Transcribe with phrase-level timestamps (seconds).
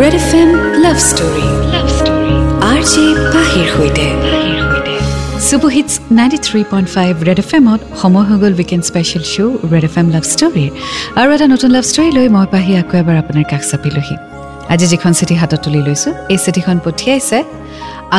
[0.00, 0.50] Red F M
[0.84, 2.34] love story love story
[2.70, 4.06] R J পাহিৰ সৈতে
[5.48, 9.84] superhits ninety three point five red F এমত সময় হৈ গ'ল weekend special show' red
[9.88, 10.70] F M love ষ্টৰীৰ
[11.20, 14.16] আৰু এটা নতুন লাভ ষ্টৰী লৈ মই পাহি আকৌ এবাৰ আপোনাৰ কাষ চাপিলোহি
[14.72, 17.38] আজি যিখন চিঠি হাতত তুলি লৈছোঁ এই চিঠিখন পঠিয়াইছে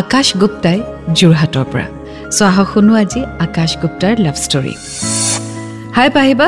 [0.01, 0.77] আকাশ গুপ্তাই
[1.19, 1.87] যোৰহাটৰ পৰা।
[2.35, 4.73] চ' আহক শুনো আজি আকাশ গুপ্তাৰ লাভ ষ্টৰী
[5.97, 6.47] হাই পাহিবা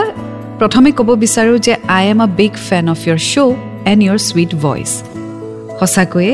[0.60, 3.56] প্ৰথমে ক'ব বিচাৰোঁ যে I am a big fan of your show'
[3.92, 4.92] and your sweet voice
[5.82, 6.32] সঁচাকৈয়ে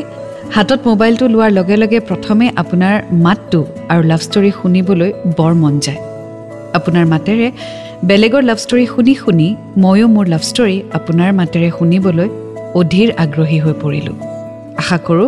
[0.56, 3.60] হাতত মোবাইলটো লোৱাৰ লগে লগে প্ৰথমে আপোনাৰ মাতটো
[3.92, 6.00] আৰু লাভ ষ্টৰী শুনিবলৈ বৰ মন যায়।
[6.78, 7.48] আপোনাৰ মাতেৰে
[8.10, 9.48] বেলেগৰ লাভ ষ্টৰী শুনি শুনি
[9.84, 12.28] ময়ো মোৰ লাভ ষ্টৰী আপোনাৰ মাতেৰে শুনিবলৈ
[12.80, 14.18] অধীৰ আগ্ৰহী হৈ পৰিলোঁ।
[14.82, 15.28] আশা কৰোঁ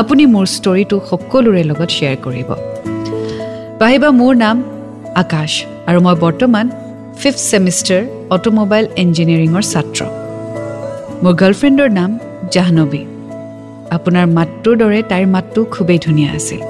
[0.00, 2.50] আপুনি মোৰ ষ্টৰীটো সকলোৰে লগত শ্বেয়াৰ কৰিব।
[3.80, 4.56] পাহিবা মোৰ নাম
[5.22, 5.52] আকাশ
[5.88, 6.66] আৰু মই বৰ্তমান
[7.20, 8.02] ফিফথ ছেমিষ্টাৰ
[8.34, 10.00] অটোমোবাইল ইঞ্জিনিয়াৰিঙৰ ছাত্ৰ।
[11.22, 12.10] মোৰ গাৰ্লফ্ৰেণ্ডৰ নাম
[12.54, 13.02] জাহ্নৱী।
[13.96, 16.60] আপোনাৰ মাতটোৰ দৰে তাইৰ মাতটো খুবেই ধুনীয়া আছিল।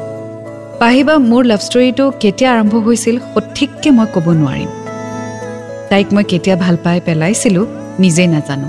[0.80, 4.70] পাহিবা মোৰ লাভ ষ্টৰীটো কেতিয়া আৰম্ভ হৈছিল সঠিককৈ মই ক'ব নোৱাৰিম।
[5.90, 7.66] তাইক মই কেতিয়া ভাল পাই পেলাইছিলোঁ
[8.02, 8.68] নিজেই নাজানো।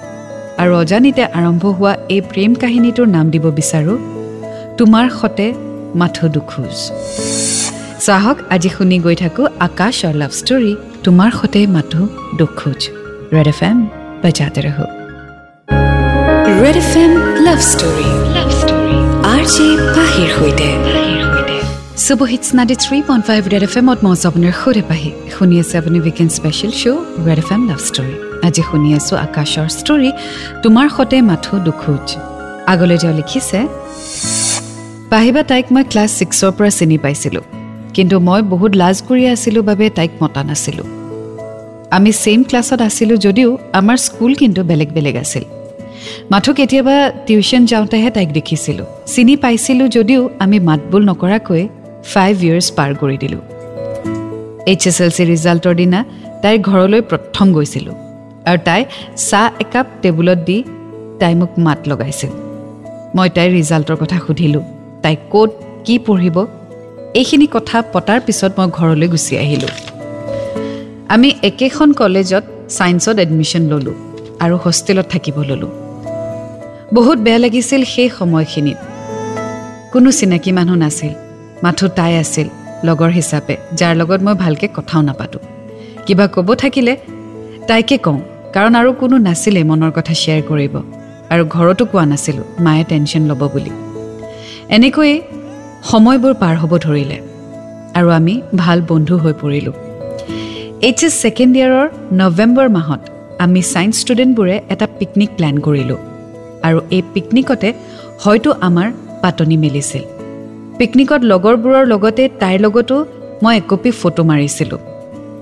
[0.61, 3.97] আৰু অজানিতে আৰম্ভ হোৱা এই প্ৰেম কাহিনীটোৰ নাম দিব বিচাৰোঁ
[4.79, 5.47] তোমাৰ সতে
[5.99, 6.75] মাথো দুখোজ।
[8.05, 10.73] চাহক আজি শুনি গৈ থাকোঁ আকাশৰ লাভ ষ্টৰী
[11.05, 12.01] তোমাৰ সতে মাথো
[12.39, 12.79] দুখোজ।
[13.35, 13.77] ৰেড এফ এম
[14.23, 14.85] বজাতে ৰহো
[16.61, 17.11] red F M
[17.45, 18.09] love story
[28.43, 30.11] আজি শুনি আছোঁ আকাশৰ ষ্টৰী
[30.63, 32.05] তোমাৰ সতে মাথো দুখোজ
[32.67, 33.59] আগলৈ তেওঁ লিখিছে
[35.09, 37.41] পাহিবা তাইক মই ক্লাছ ছিক্সৰ পৰা চিনি পাইছিলোঁ।
[37.93, 40.87] কিন্তু মই বহুত লাজ কৰি আছিলোঁ বাবে তাইক মতা নাছিলোঁ।
[41.91, 45.43] আমি ছেইম ক্লাছত আছিলোঁ যদিও আমাৰ স্কুল কিন্তু বেলেগ বেলেগ আছিল।
[46.31, 46.95] মাথো কেতিয়াবা
[47.27, 51.63] টিউশ্যন যাওঁতেহে তাইক দেখিছিলোঁ। চিনি পাইছিলোঁ যদিও আমি মাত বোল নকৰাকৈ
[52.13, 53.41] ফাইভ ইয়েৰ্ছ পাৰ কৰি দিলোঁ।
[54.71, 55.99] এইচ এছ এল চি ৰিজাল্টৰ দিনা
[56.43, 57.95] তাইৰ ঘৰলৈ প্ৰথম গৈছিলোঁ
[58.49, 58.81] আৰু তাই
[59.29, 60.57] চাহ একাপ টেবুলত দি
[61.19, 62.31] তাই মোক মাত লগাইছিল।
[63.15, 64.63] মই তাইৰ ৰিজাল্টৰ কথা সুধিলোঁ
[65.03, 65.51] তাই ক'ত
[65.85, 66.37] কি পঢ়িব?
[67.19, 69.73] এইখিনি কথা পতাৰ পিছত মই ঘৰলৈ গুচি আহিলোঁ।
[71.13, 72.43] আমি একেখন কলেজত
[72.75, 73.95] ছায়েন্সত এডমিশ্যন ল'লোঁ
[74.43, 75.71] আৰু হোষ্টেলত থাকিব ল'লোঁ।
[76.93, 78.79] বহুত বেয়া লাগিছিল সেই সময়খিনিত।
[79.93, 81.13] কোনো চিনাকি মানুহ নাছিল।
[81.63, 82.47] মাথো তাই আছিল
[82.87, 85.41] লগৰ হিচাপে যাৰ লগত মই ভালকৈ কথাও নাপাতোঁ।
[86.05, 86.93] কিবা ক'ব থাকিলে
[87.67, 88.19] তাইকে কওঁ
[88.55, 90.73] কাৰণ আৰু কোনো নাছিলেই মনৰ কথা শ্বেয়াৰ কৰিব।
[91.33, 93.71] আৰু ঘৰতো কোৱা নাছিলোঁ মায়ে টেনশ্যন ল'ব বুলি।
[94.75, 95.15] এনেকৈয়ে
[95.91, 97.17] সময়বোৰ পাৰ হ'ব ধৰিলে।
[97.97, 99.75] আৰু আমি ভাল বন্ধু হৈ পৰিলোঁ।
[100.87, 101.87] এইচ এছ ছেকেণ্ড ইয়েৰৰ
[102.19, 103.01] নৱেম্বৰ মাহত
[103.43, 105.99] আমি ছায়েন্স ষ্টুডেণ্টবোৰে এটা পিকনিক প্লেন কৰিলোঁ।
[106.67, 107.69] আৰু এই পিকনিকতে
[108.23, 108.87] হয়তো আমাৰ
[109.21, 110.03] পাতনি মেলিছিল।
[110.79, 112.95] পিকনিকত লগৰবোৰৰ লগতে তাইৰ লগতো
[113.43, 114.79] মই একপি ফটো মাৰিছিলোঁ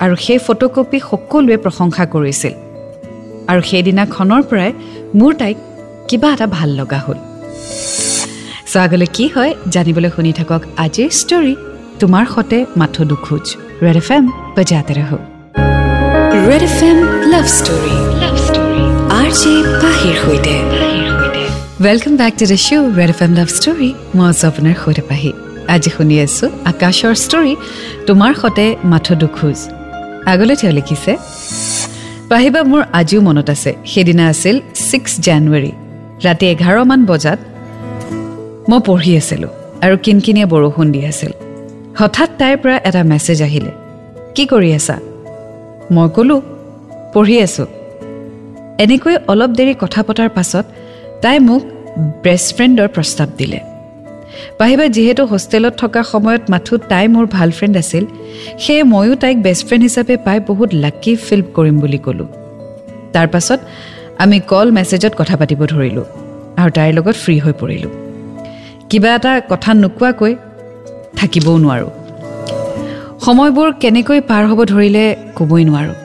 [0.04, 2.54] আৰু সেই ফটোকপি সকলোৱে প্ৰশংসা কৰিছিল।
[3.52, 4.72] আৰু সেইদিনাখনৰ পৰাই
[5.20, 5.58] মোৰ তাইক
[6.10, 7.18] কিবা এটা ভাল লগা হ'ল।
[8.72, 11.54] চ' আগলৈ কি হয় জানিবলৈ শুনি থাকক আজিৰ ষ্টৰী
[12.02, 13.46] তোমাৰ সতে মাথো দুখোজ
[13.84, 14.24] ৰেড এফ এম
[14.56, 15.12] বজাতে ৰহ।
[16.48, 16.98] Red F M
[17.32, 18.84] love story love story
[19.20, 20.56] R J পাহিৰ সৈতে।
[21.86, 25.32] Welcome back to the show' red F M love story মই আছোঁ আপোনাৰ সৈতে পাহি
[25.74, 27.54] আজি শুনি আছোঁ আকাশৰ ষ্টৰী
[28.08, 29.60] তোমাৰ সতে মাথো দুখোজ
[30.32, 31.12] আগলৈ তেওঁ লিখিছে
[32.32, 34.56] পাহিবা মোৰ আজিও মনত আছে সেইদিনা আছিল
[34.88, 35.72] ছিক্স জানুৱাৰী
[36.26, 37.40] ৰাতি এঘাৰমান বজাত
[38.70, 39.52] মই পঢ়ি আছিলোঁ
[39.86, 41.32] আৰু কিনকিনীয়া বৰষুণ দি আছিল।
[42.00, 43.72] হঠাৎ তাইৰ পৰা এটা মেছেজ আহিলে
[44.36, 44.96] কি কৰি আছা?
[45.96, 46.40] মই ক'লোঁ
[47.14, 47.68] পঢ়ি আছোঁ।
[48.84, 50.66] এনেকৈ অলপ দেৰি কথা পতাৰ পাছত
[51.22, 51.64] তাই মোক
[52.24, 53.60] বেষ্ট ফ্ৰেণ্ডৰ প্ৰস্তাৱ দিলে।
[54.60, 58.04] পাহিবা যিহেতু হোষ্টেলত থকা সময়ত মাথো তাই মোৰ ভাল ফ্ৰেণ্ড আছিল
[58.60, 62.28] সেয়ে ময়ো তাইক বেষ্ট ফ্ৰেণ্ড হিচাপে পাই বহুত লাকি ফিল কৰিম বুলি ক'লোঁ।
[63.14, 63.60] তাৰ পাছত
[64.18, 66.06] আমি কল মেছেজত কথা পাতিব ধৰিলোঁ
[66.60, 67.92] আৰু তাইৰ লগত ফ্ৰী হৈ পৰিলোঁ।
[68.90, 70.34] কিবা এটা কথা নোকোৱাকৈ
[71.20, 71.92] থাকিবও নোৱাৰোঁ।
[73.26, 75.04] সময়বোৰ কেনেকৈ পাৰ হ'ব ধৰিলে
[75.38, 75.96] ক'বই নোৱাৰোঁ।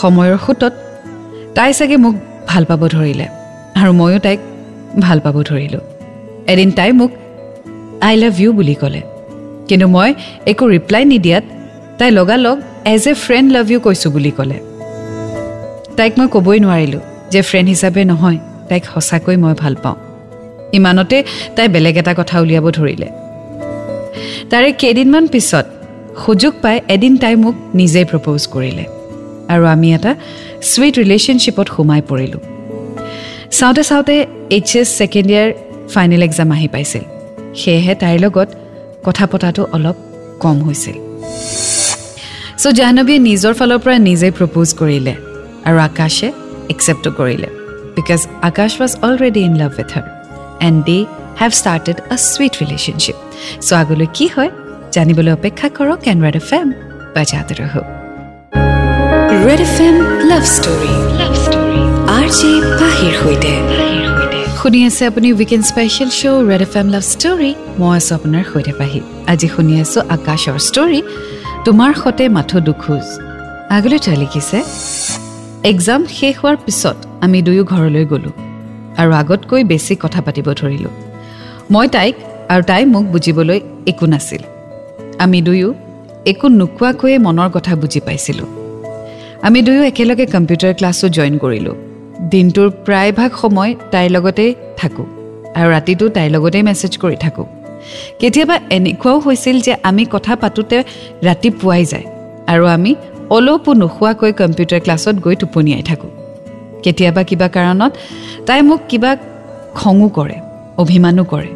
[0.00, 0.74] সময়ৰ সোঁতত
[1.56, 2.14] তাই চাগে মোক
[2.46, 3.26] ভাল পাব ধৰিলে।
[3.80, 4.40] আৰু ময়ো তাইক
[5.04, 5.82] ভাল পাব ধৰিলোঁ।
[6.52, 7.10] এদিন তাই মোক
[8.06, 9.02] আই লাভ ইউ বুলি ক'লে।
[9.68, 10.10] কিন্তু মই
[10.50, 11.44] একো ৰিপ্লাই নিদিয়াত
[11.98, 12.56] তাই লগালগ
[12.94, 14.58] as a friend love you কৈছোঁ বুলি ক'লে।
[15.96, 18.38] তাইক মই ক'বই নোৱাৰিলোঁ যে ফ্ৰেণ্ড হিচাপে নহয়
[18.68, 19.96] তাইক সঁচাকৈ মই ভাল পাওঁ।
[20.78, 21.16] ইমানতে
[21.56, 23.08] তাই বেলেগ এটা কথা উলিয়াব ধৰিলে।
[24.50, 25.66] তাৰে কেইদিনমান পিছত
[26.24, 28.84] সুযোগ পাই এদিন তাই মোক নিজেই প্ৰপ'জ কৰিলে।
[29.52, 30.12] আৰু আমি এটা
[30.70, 32.42] ছুইট ৰিলেশ্যনশ্বিপত সোমাই পৰিলোঁ।
[33.58, 34.16] চাওঁতে চাওঁতে
[34.56, 35.48] H S second year
[35.94, 37.04] final exam আহি পাইছিল।
[37.60, 38.48] সেয়েহে তাইৰ লগত
[39.06, 39.96] কথা পতাটো অলপ
[40.42, 40.96] কম হৈছিল।
[42.62, 45.14] চ' জাহ্নৱীয়ে নিজৰ ফালৰ পৰা নিজেই প্ৰপ'জ কৰিলে
[45.68, 46.28] আৰু আকাশে
[46.72, 47.48] একচেপ্টো কৰিলে।
[47.96, 48.20] Because
[48.50, 50.06] Akash was already in love with her
[50.66, 50.98] and they
[51.40, 53.16] have started a sweet relationship
[53.66, 54.50] so' আগলৈ কি হয়
[54.94, 56.68] জানিবলৈ অপেক্ষা কৰক এণ্ড ৰেড এফ এম
[57.14, 57.74] বাজাতে ৰহ
[59.46, 59.96] red F M
[60.30, 61.09] love story
[62.30, 63.52] love story R J পাহিৰ সৈতে।
[64.58, 68.72] শুনি আছে আপুনি weekend special show' red F M love story মই আছোঁ আপোনাৰ সৈতে
[68.80, 69.00] পাহি।
[69.32, 71.02] আজি শুনি আছোঁ আকাশৰ ষ্টৰী
[71.64, 73.06] তোমাৰ সতে মাথো দুখোজ।
[73.76, 74.58] আগলৈ তেওঁ লিখিছে
[75.70, 78.34] এক্সাম শেষ হোৱাৰ পিছত আমি দুয়ো ঘৰলৈ গ'লোঁ
[79.00, 80.92] আৰু আগতকৈ বেছি কথা পাতিব ধৰিলোঁ।
[81.74, 82.14] মই তাইক
[82.52, 83.60] আৰু তাই মোক বুজিবলৈ
[83.90, 84.42] একো নাছিল।
[85.24, 85.68] আমি দুয়ো
[86.30, 88.48] একো নোকোৱাকৈয়ে মনৰ কথা বুজি পাইছিলোঁ।
[89.46, 91.89] আমি দুয়ো একেলগে কম্পিউটাৰ ক্লাছো জইন কৰিলোঁ।
[92.28, 95.06] দিনটোৰ প্ৰায়ভাগ সময় তাইৰ লগতেই থাকোঁ
[95.54, 97.46] আৰু ৰাতিটো তাইৰ লগতেই মেছেজ কৰি থাকোঁ।
[98.18, 100.84] কেতিয়াবা এনেকুৱাও হৈছিল যে আমি কথা পাতোঁতে
[101.22, 102.04] ৰাতি পুৱাই যায়
[102.46, 102.94] আৰু আমি
[103.30, 106.10] অলপো নোখোৱাকৈ কম্পিউটাৰ ক্লাছত গৈ টোপনিয়াই থাকোঁ।
[106.82, 107.92] কেতিয়াবা কিবা কাৰণত
[108.46, 109.16] তাই মোক কিবা
[109.74, 110.36] খঙো কৰে
[110.76, 111.50] অভিমানো কৰে।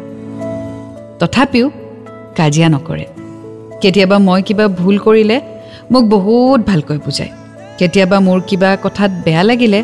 [1.19, 1.71] তথাপিও
[2.37, 3.05] কাজিয়া নকৰে।
[3.81, 5.41] কেতিয়াবা মই কিবা ভুল কৰিলে
[5.91, 7.31] মোক বহুত ভালকৈ বুজায়।
[7.77, 9.83] কেতিয়াবা মোৰ কিবা কথাত বেয়া লাগিলে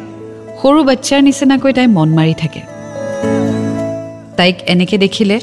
[0.62, 2.62] সৰু বাচ্ছাৰ নিচিনাকৈ তাই মন মাৰি থাকে।
[4.38, 5.38] তাইক এনেকৈ দেখিলে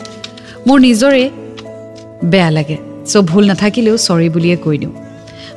[0.66, 1.22] মোৰ নিজৰে
[2.32, 2.76] বেয়া লাগে।
[3.10, 4.94] চ' ভুল নাথাকিলেও চৰি বুলিয়ে কৈ দিওঁ।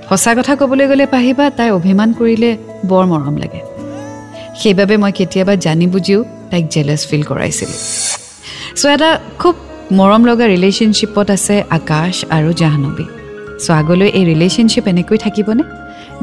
[0.10, 2.50] সঁচা কথা ক'বলৈ গ'লে পাহিবা তাই অভিমান কৰিলে
[2.90, 3.62] বৰ মৰম লাগে।
[4.60, 6.20] সেইবাবে মই কেতিয়াবা জানি বুজিও
[6.52, 7.80] তাইক জেলেছ ফিল কৰাইছিলোঁ।
[8.80, 9.10] চ' এটা
[9.42, 9.56] খুব
[10.00, 13.06] মৰম লগা ৰিলেশ্যনশ্বিপত আছে আকাশ আৰু জাহ্নৱী।
[13.64, 15.64] চ' আগলৈ এই ৰিলেশ্যনশ্বিপ এনেকৈ থাকিবনে?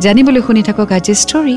[0.04, 1.56] জানিবলৈ শুনি থাকক আজি story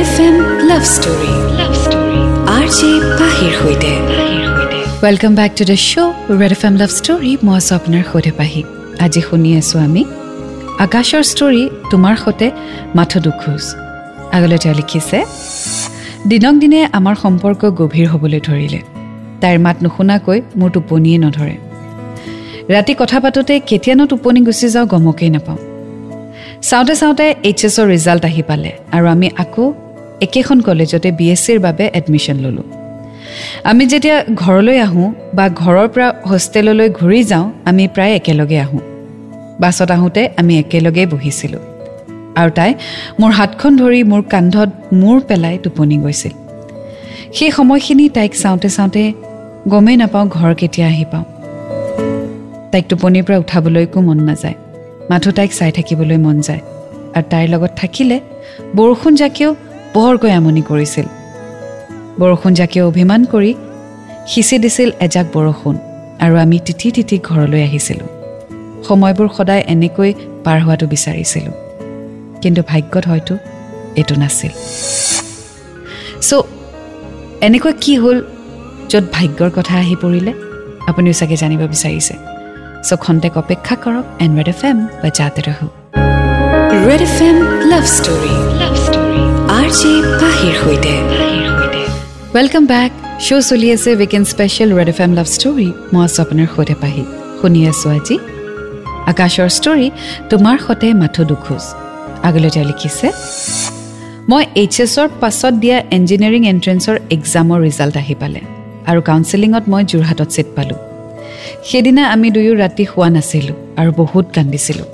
[0.00, 0.34] F M
[0.70, 2.90] love story love story R J
[3.20, 3.92] পাহিৰ সৈতে
[5.02, 8.62] welcome back to the show' red F M love story মই আছোঁ আপোনাৰ সৈতে পাহি
[9.00, 10.02] আজি শুনি আছোঁ আমি
[10.78, 12.46] আকাশৰ ষ্টৰী তোমাৰ সৈতে
[12.94, 13.64] মাথো দুখোজ
[14.32, 15.18] আগলৈ তেওঁ লিখিছে
[16.28, 18.80] দিনক দিনে আমাৰ সম্পৰ্ক গভীৰ হ'বলৈ ধৰিলে
[19.40, 21.56] তাইৰ মাত নুশুনাকৈ মোৰ টোপনিয়ে নধৰে
[22.74, 25.71] ৰাতি কথা পাতোঁতে কেতিয়ানো টোপনি গুচি যাওঁ গমকেই নাপাওঁ
[26.68, 29.64] চাওঁতে চাওঁতে এইচ এছৰ ৰিজাল্ট আহি পালে আৰু আমি আকৌ
[30.26, 32.66] একেখন কলেজতে বি এছ চিৰ বাবে এডমিশ্যন ল'লোঁ।
[33.70, 38.80] আমি যেতিয়া ঘৰলৈ আহোঁ বা ঘৰৰ পৰা হোষ্টেললৈ ঘূৰি যাওঁ আমি প্ৰায় একেলগে আহোঁ।
[39.60, 41.62] বাছত আহোঁতে আমি একেলগেই বহিছিলোঁ।
[42.40, 42.70] আৰু তাই
[43.20, 46.32] মোৰ হাতখন ধৰি মোৰ কান্ধত মূৰ পেলাই টোপনি গৈছিল।
[47.36, 49.02] সেই সময়খিনি তাইক চাওঁতে চাওঁতে
[49.68, 51.24] গমেই নাপাওঁ ঘৰ কেতিয়া আহি পাওঁ।
[52.72, 54.54] তাইক টোপনিৰ পৰা উঠাবলৈকো মন নাযায়।
[55.12, 56.62] মাথো তাইক চাই থাকিবলৈ মন যায়।
[57.16, 58.20] আৰু তাইৰ লগত থাকিলে
[58.76, 59.56] বৰষুণ জাকেও
[59.94, 61.06] বৰকৈ আমনি কৰিছিল।
[62.20, 63.54] বৰষুণ জাকেও অভিমান কৰি
[64.26, 65.76] সিঁচি দিছিল এজাক বৰষুণ
[66.20, 68.08] আৰু আমি তিথি তিথি ঘৰলৈ আহিছিলোঁ।
[68.88, 70.14] সময়বোৰ সদায় এনেকৈ
[70.44, 71.54] পাৰ হোৱাটো বিচাৰিছিলোঁ।
[72.42, 73.34] কিন্তু ভাগ্যত হয়তো
[73.96, 74.52] এইটো নাছিল।
[76.28, 76.32] চ'
[77.40, 78.18] এনেকুৱা কি হ'ল
[78.90, 80.32] য'ত ভাগ্যৰ কথা আহি পৰিলে?
[80.88, 82.31] আপুনিও চাগে জানিব বিচাৰিছে।
[82.88, 85.08] চ' খন্তেক অপেক্ষা কৰক এণ্ড ৰেড এফ এম বা
[85.46, 85.66] ৰহো
[86.86, 87.36] red F M
[87.72, 89.22] love story love story
[89.58, 90.94] R J পাহিৰ সৈতে
[92.34, 92.90] ৱেলকাম বেক
[93.26, 97.04] শ্ব' চলি আছে weekend special red F M love story মই আছোঁ আপোনাৰ সৈতে পাহি
[97.38, 98.16] শুনি আছোঁ আজি
[99.10, 99.86] আকাশৰ ষ্টৰী
[100.30, 101.64] তোমাৰ সতে মাথো দুখোজ
[102.28, 103.08] আগলৈ তেওঁ লিখিছে
[104.30, 108.40] মই এইচ এছৰ পাছত দিয়া ইঞ্জিনিয়াৰিং এণ্ট্ৰেঞ্চৰ এক্সামৰ ৰিজাল্ট আহি পালে
[108.90, 110.91] আৰু কাউন্সেলিঙত মই যোৰহাটত ছিট পালোঁ
[111.70, 114.86] সেইদিনা আমি দুয়ো ৰাতি শোৱা নাছিলোঁ আৰু বহুত কান্দিছিলোঁ।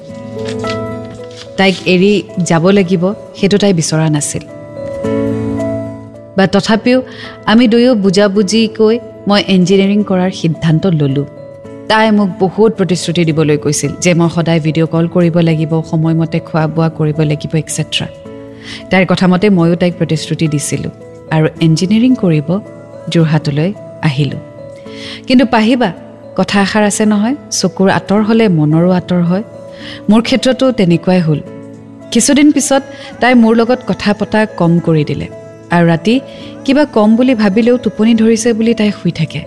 [1.59, 2.13] তাইক এৰি
[2.51, 3.03] যাব লাগিব
[3.39, 4.45] সেইটো তাই বিচৰা নাছিল।
[6.37, 6.99] বা তথাপিও
[7.51, 8.97] আমি দুয়ো বুজাবুজিকৈ
[9.29, 11.27] মই ইঞ্জিনিয়াৰিং কৰাৰ সিদ্ধান্ত ল'লোঁ।
[11.91, 16.65] তাই মোক বহুত প্ৰতিশ্ৰুতি দিবলৈ কৈছিল যে মই সদায় ভিডিঅ' কল কৰিব লাগিব সময়মতে খোৱা
[16.75, 18.07] বোৱা কৰিব লাগিব এক্সেট্ৰা
[18.91, 20.93] তাইৰ কথামতে ময়ো তাইক প্ৰতিশ্ৰুতি দিছিলোঁ
[21.35, 22.49] আৰু ইঞ্জিনিয়াৰিং কৰিব
[23.13, 23.71] যোৰহাটলৈ
[24.09, 24.41] আহিলোঁ।
[25.27, 25.91] কিন্তু পাহিবা
[26.39, 27.37] কথা এষাৰ আছে নহয়?
[27.61, 29.45] চকুৰ আঁতৰ হ'লে মনৰো আঁতৰ হয়।
[30.11, 31.41] মোৰ ক্ষেত্ৰতো তেনেকুৱাই হ'ল।
[32.13, 32.83] কিছুদিন পিছত
[33.21, 35.27] তাই মোৰ লগত কথা পতা কম কৰি দিলে
[35.75, 36.15] আৰু ৰাতি
[36.65, 39.41] কিবা কম বুলি ভাবিলেও টোপনি ধৰিছে বুলি তাই শুই থাকে।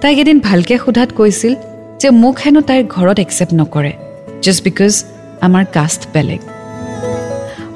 [0.00, 1.52] তাইক এদিন ভালকৈ সোধাত কৈছিল
[2.00, 3.92] যে মোক হেনো তাইৰ ঘৰত একচেপ্ট নকৰে
[4.44, 4.92] জাষ্ট বিকজ
[5.46, 6.40] আমাৰ কাষ্ট বেলেগ।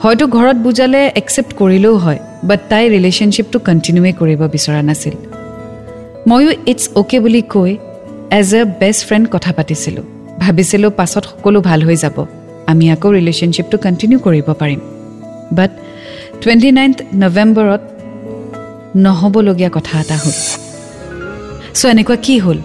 [0.02, 5.14] হয়তো ঘৰত বুজালে একচেপ্ট কৰিলেও হয় বাট তাই ৰিলেশ্যনশ্বিপটো কণ্টিনিউৱে কৰিব বিচৰা নাছিল।
[6.29, 7.73] ময়ো ইটছ অ'কে বুলি কৈ
[8.41, 10.05] এজ এ বেষ্ট ফ্ৰেণ্ড কথা পাতিছিলোঁ।
[10.43, 12.17] ভাবিছিলোঁ পাছত সকলো ভাল হৈ যাব।
[12.73, 14.81] আমি আকৌ ৰিলেশ্যনশ্বিপটো কণ্টিনিউ কৰিব পাৰিম।
[15.59, 15.71] বাট
[16.41, 17.83] টুৱেণ্টি নাইন্থ নৱেম্বৰত
[19.05, 20.37] নহ'বলগীয়া কথা এটা হ'ল।
[21.79, 22.59] চ' এনেকুৱা কি হ'ল?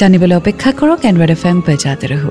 [0.00, 2.30] জানিবলৈ অপেক্ষা কৰক এণ্ড ৰেড এফ এম পেজাতে ৰহো।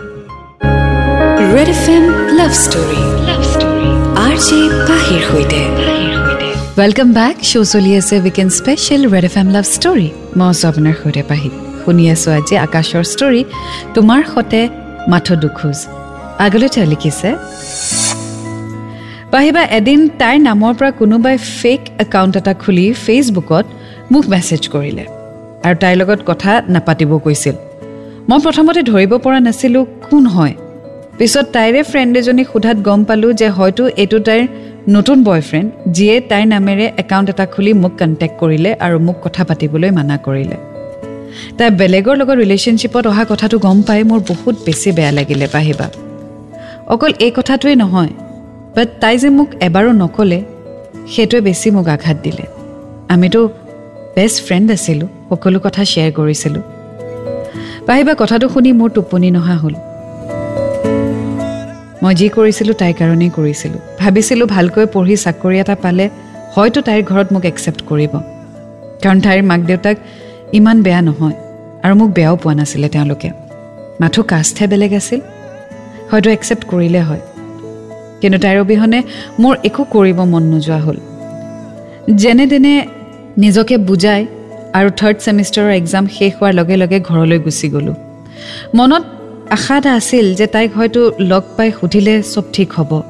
[1.55, 2.03] Red F M
[2.39, 3.89] love story love story
[4.25, 4.59] R J
[4.89, 5.61] পাহিৰ সৈতে।
[6.79, 10.95] ৱেলকাম বেক শ্ব' চলি আছে weekend special red F M love story মই আছোঁ আপোনাৰ
[11.03, 11.49] সৈতে পাহি
[11.85, 13.41] শুনি আছোঁ আজি আকাশৰ ষ্টৰী
[13.95, 14.61] তোমাৰ সতে
[15.11, 15.77] মাথো দুখোজ।
[16.45, 17.29] আগলৈ তেওঁ লিখিছে
[19.33, 23.65] পাহিবা এদিন তাইৰ নামৰ পৰা কোনোবাই ফেক একাউণ্ট এটা খুলি ফেচবুকত
[24.11, 25.05] মোক মেছেজ কৰিলে
[25.65, 27.55] আৰু তাইৰ লগত কথা নাপাতিব কৈছিল।
[28.29, 30.55] মই প্ৰথমতে ধৰিব পৰা নাছিলোঁ কোন হয়।
[31.17, 34.43] পিছত তাইৰে ফ্ৰেণ্ড এজনীক সোধাত গম পালোঁ যে হয়তো এইটো তাইৰ
[34.95, 39.89] নতুন বয়ফ্ৰেণ্ড যিয়ে তাইৰ নামেৰে একাউণ্ট এটা খুলি মোক কণ্টেক্ট কৰিলে আৰু মোক কথা পাতিবলৈ
[39.97, 40.57] মানা কৰিলে।
[41.57, 45.87] তাই বেলেগৰ লগত ৰিলেশ্যনশ্বিপত অহা কথাটো গম পাই মোৰ বহুত বেছি বেয়া লাগিলে পাহিবা
[46.93, 48.11] অকল এই কথাটোৱেই নহয়
[48.75, 50.39] বাট তাই যে মোক এবাৰো নক'লে
[51.13, 52.45] সেইটোৱে বেছি মোক আঘাত দিলে।
[53.13, 53.39] আমিতো
[54.15, 56.63] বেষ্ট ফ্ৰেণ্ড আছিলোঁ সকলো কথা শ্বেয়াৰ কৰিছিলোঁ।
[57.87, 59.75] পাহিবা কথাটো শুনি মোৰ টোপনি নহা হ'ল।
[62.03, 66.05] মই যি কৰিছিলোঁ তাইৰ কাৰণেই কৰিছিলোঁ। ভাবিছিলোঁ ভালকৈ পঢ়ি চাকৰি এটা পালে
[66.55, 68.13] হয়তো তাইৰ ঘৰত মোক একচেপ্ট কৰিব।
[69.03, 69.95] কাৰণ তাইৰ মাক দেউতাক
[70.55, 71.33] ইমান বেয়া নহয়।
[71.83, 73.29] আৰু মোক বেয়াও পোৱা নাছিলে তেওঁলোকে।
[73.99, 75.19] মাথো কাষ্টহে বেলেগ আছিল।
[76.11, 77.19] হয়তো একচেপ্ট কৰিলে হয়।
[78.21, 79.03] কিন্তু তাইৰ অবিহনে
[79.39, 80.97] মোৰ একো কৰিব মন নোযোৱা হ'ল।
[82.15, 82.87] যেনে তেনে
[83.37, 84.25] নিজকে বুজাই
[84.73, 87.95] আৰু থাৰ্ড ছেমিষ্টাৰৰ এক্সাম শেষ হোৱাৰ লগে লগে ঘৰলৈ গুচি গ'লোঁ।
[88.75, 89.03] মনত
[89.49, 93.01] আশা এটা আছিল যে তাইক হয়তো লগ পাই সুধিলে চব ঠিক হ'ব।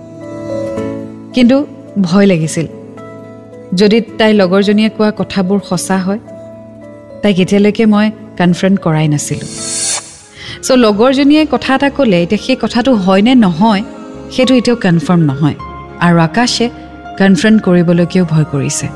[1.34, 1.68] কিন্তু
[2.02, 2.68] ভয় লাগিছিল।
[3.76, 6.20] যদি তাইৰ লগৰজনীয়ে কোৱা কথাবোৰ সঁচা হয়
[7.26, 8.08] তাইক এতিয়ালৈকে মই
[8.40, 9.50] কনফ্ৰেণ্ট কৰাই নাছিলোঁ।
[10.66, 13.82] চ' লগৰজনীয়ে কথা এটা ক'লে এতিয়া সেই কথাটো হয়নে নহয়
[14.34, 15.58] সেইটো এতিয়াও কনফাৰ্ম নহয়।
[16.06, 16.66] আৰু আকাশে
[17.22, 18.88] কনফ্ৰেণ্ট কৰিবলৈকেও ভয় কৰিছে।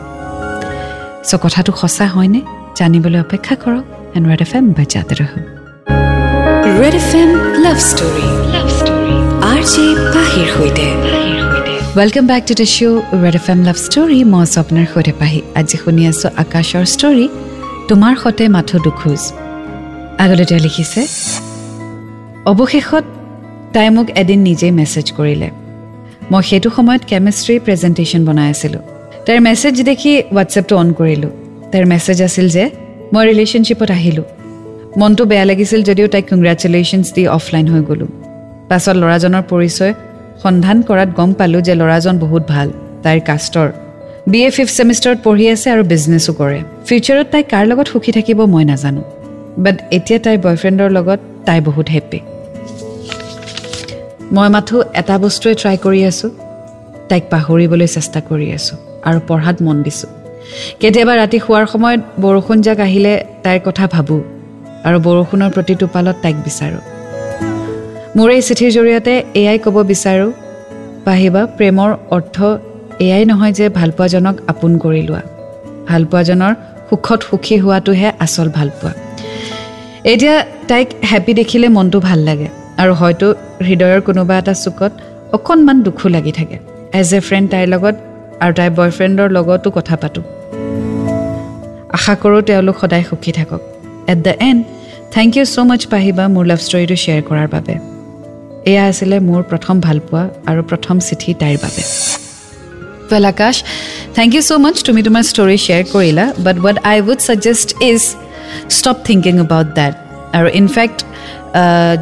[1.30, 2.42] চ' কথাটো সঁচা হয়নে?
[2.80, 5.32] জানিবলৈ অপেক্ষা কৰক এণ্ড ৰেড এফ এম বাজাতে ৰহ
[6.82, 7.30] red F M
[7.66, 9.16] love story love story
[9.52, 10.88] R J পাহিৰ সৈতে।
[11.98, 15.40] Welcome back to the show' red F M love story মই আছোঁ আপোনাৰ সৈতে পাহি।
[15.60, 17.26] আজি শুনি আছোঁ আকাশৰ ষ্টৰী
[17.90, 19.22] তোমাৰ সতে মাথো দুখোজ।
[20.24, 21.02] আগলৈ তেওঁ লিখিছে
[22.52, 23.06] অৱশেষত
[23.74, 25.50] তাই মোক এদিন নিজেই মেছেজ কৰিলে।
[26.32, 28.84] মই সেইটো সময়ত কেমেষ্ট্ৰি প্ৰেজেণ্টেশ্যন বনাই আছিলোঁ।
[29.26, 31.32] তাইৰ মেছেজ দেখি হোৱাটছএপটো অন কৰিলোঁ।
[31.72, 32.64] তাইৰ মেছেজ আছিল যে
[33.14, 34.28] মই ৰিলেশ্যনশ্বিপত আহিলোঁ।
[35.00, 38.10] মনটো বেয়া লাগিছিল যদিও তাইক কংগ্ৰেচুলেশ্যনছ দি অফলাইন হৈ গ'লোঁ।
[38.70, 39.94] পাছত ল'ৰাজনৰ পৰিচয়
[40.44, 42.68] সন্ধান কৰাত গম পালোঁ যে ল'ৰাজন বহুত ভাল
[43.04, 43.68] তাইৰ কাষ্টৰ
[44.32, 48.40] বি এ ফিফ্থ ছেমিষ্টাৰত পঢ়ি আছে আৰু বিজনেছো কৰে। ফিউচাৰত তাই কাৰ লগত সুখী থাকিব
[48.54, 49.02] মই নাজানো।
[49.64, 52.20] বাট এতিয়া তাইৰ বয়ফ্ৰেণ্ডৰ লগত তাই বহুত হেপ্পী
[54.36, 56.30] মই মাথো এটা বস্তুৱে ট্ৰাই কৰি আছোঁ।
[57.10, 60.10] তাইক পাহৰিবলৈ চেষ্টা কৰি আছোঁ আৰু পঢ়াত মন দিছোঁ।
[60.82, 64.22] কেতিয়াবা ৰাতি শোৱাৰ সময়ত বৰষুণ জাক আহিলে তাইৰ কথা ভাবোঁ
[64.88, 66.82] আৰু বৰষুণৰ প্ৰতি টোপালত তাইক বিচাৰোঁ।
[68.18, 70.32] মোৰ এই চিঠিৰ জৰিয়তে এয়াই ক'ব বিচাৰোঁ।
[71.08, 72.38] পাহিবা প্ৰেমৰ অৰ্থ
[73.06, 75.22] এয়াই নহয় যে ভালপোৱাজনক আপোন কৰি লোৱা।
[75.90, 76.54] ভালপোৱাজনৰ
[76.90, 78.92] সুখত সুখী হোৱাটোহে আচল ভালপোৱা।
[80.14, 80.36] এতিয়া
[80.70, 82.48] তাইক হেপী দেখিলে মনটো ভাল লাগে
[82.82, 83.28] আৰু হয়তো
[83.68, 84.92] হৃদয়ৰ কোনোবা এটা চুকত
[85.36, 86.58] অকণমান দুখো লাগি থাকে।
[87.00, 87.96] এজ এ ফ্ৰেণ্ড তাইৰ লগত
[88.44, 90.24] আৰু তাইৰ বয়ফ্ৰেণ্ডৰ লগতো কথা পাতোঁ।
[91.98, 93.62] আশা কৰোঁ তেওঁলোক সদায় সুখী থাকক।
[94.12, 94.62] At the end
[95.16, 97.74] thank you so' much পাহিবা মোৰ লাভ ষ্টৰিটো শ্বেয়াৰ কৰাৰ বাবে।
[98.72, 101.84] এয়া আছিলে মোৰ প্ৰথম ভালপোৱা আৰু প্ৰথম চিঠি তাইৰ বাবে।
[103.12, 103.56] Well Akash
[104.18, 108.02] thank you so' much তুমি তোমাৰ ষ্টৰি শ্বেয়াৰ কৰিলা but what I would suggest is
[108.78, 109.94] stop thinking about that
[110.38, 111.00] আৰু ইনফেক্ট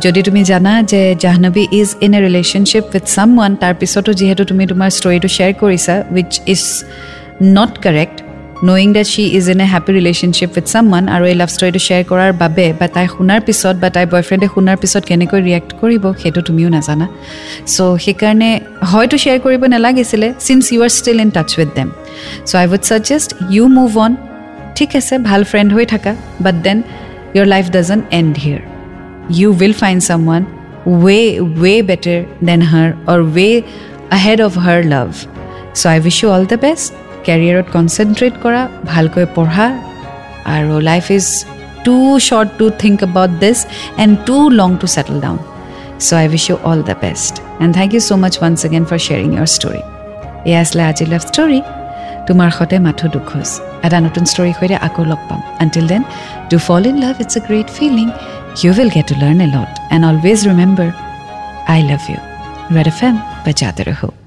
[0.04, 3.04] যদি তুমি জানা যে Jahnavi is in a relationship with
[3.38, 6.64] someone তাৰপিছতো যিহেতু তুমি তোমাৰ ষ্টৰিটো শ্বেয়াৰ কৰিছা which is
[7.58, 8.18] not correct
[8.66, 12.04] knowing that she is in a happy relationship with someone আৰু এই লাভ ষ্টৰিটো শ্বেয়াৰ
[12.12, 16.40] কৰাৰ বাবে বা তাই শুনাৰ পিছত বা তাইৰ বয়ফ্ৰেণ্ডে শুনাৰ পিছত কেনেকৈ ৰিয়েক্ট কৰিব সেইটো
[16.48, 17.06] তুমিও নাজানা
[17.74, 18.50] চ' সেইকাৰণে
[18.92, 21.90] হয়তো শ্বেয়াৰ কৰিব নালাগিছিলে since you are still in touch with them
[22.50, 24.12] so' I would suggest you move on
[24.78, 26.12] ঠিক আছে ভাল ফ্ৰেণ্ড হৈ থাকা
[26.46, 26.78] but then
[27.36, 28.64] your life doesn't end here
[29.30, 30.46] you will find someone
[30.86, 33.64] way, way better than her or way
[34.12, 35.28] ahead of her love.
[35.74, 36.94] So I wish you all the best.
[37.28, 38.62] কেৰিয়াৰত concentrate কৰা
[38.94, 39.68] ভালকৈ পঢ়া
[40.56, 41.28] আৰু life is
[41.86, 41.96] too
[42.28, 43.58] short to think about this
[44.04, 45.38] and too long to settle down
[46.08, 49.00] so' I wish you all the best and thank you so' much once again for
[49.06, 49.82] sharing your story
[50.50, 51.60] এয়া আছিলে আজি love story
[52.28, 53.50] তোমাৰ সৈতে মাথো দুখোজ
[53.86, 56.02] এটা নতুন ষ্টৰীৰ সৈতে আকৌ লগ পাম until then
[56.50, 58.10] to fall in love it's a great feeling
[58.64, 59.80] you will get to learn a lot.
[59.92, 60.94] And always remember,
[61.68, 62.18] I love you.
[62.76, 64.27] Red FM, bajate raho.